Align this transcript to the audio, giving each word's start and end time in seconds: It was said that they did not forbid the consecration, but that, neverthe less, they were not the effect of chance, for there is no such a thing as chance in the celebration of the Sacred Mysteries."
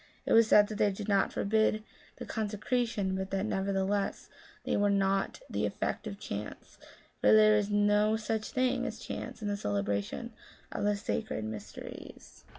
It 0.25 0.33
was 0.33 0.47
said 0.47 0.67
that 0.67 0.79
they 0.79 0.91
did 0.91 1.07
not 1.07 1.31
forbid 1.31 1.83
the 2.15 2.25
consecration, 2.25 3.15
but 3.15 3.29
that, 3.29 3.45
neverthe 3.45 3.87
less, 3.87 4.29
they 4.63 4.75
were 4.75 4.89
not 4.89 5.41
the 5.47 5.63
effect 5.67 6.07
of 6.07 6.17
chance, 6.19 6.79
for 7.19 7.31
there 7.31 7.55
is 7.55 7.69
no 7.69 8.15
such 8.15 8.49
a 8.49 8.53
thing 8.53 8.87
as 8.87 8.97
chance 8.97 9.43
in 9.43 9.47
the 9.47 9.55
celebration 9.55 10.33
of 10.71 10.85
the 10.85 10.95
Sacred 10.95 11.43
Mysteries." 11.45 12.45